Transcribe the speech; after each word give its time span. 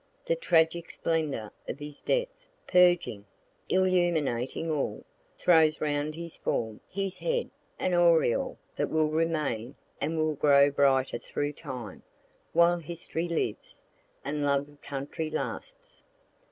The 0.25 0.35
tragic 0.35 0.85
splendor 0.89 1.51
of 1.67 1.77
his 1.77 2.01
death, 2.01 2.47
purging, 2.65 3.25
illuminating 3.69 4.67
all, 4.71 5.03
throws 5.37 5.79
round 5.79 6.15
his 6.15 6.37
form, 6.37 6.79
his 6.89 7.19
head, 7.19 7.51
an 7.77 7.93
aureole 7.93 8.57
that 8.75 8.89
will 8.89 9.09
remain 9.11 9.75
and 10.01 10.17
will 10.17 10.33
grow 10.33 10.71
brighter 10.71 11.19
through 11.19 11.53
time, 11.53 12.01
while 12.51 12.79
history 12.79 13.27
lives, 13.27 13.79
and 14.25 14.43
love 14.43 14.67
of 14.69 14.81
country 14.81 15.29
lasts. 15.29 16.03